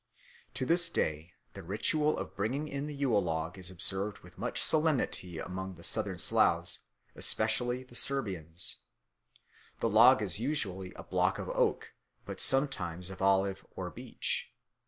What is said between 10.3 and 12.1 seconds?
usually a block of oak,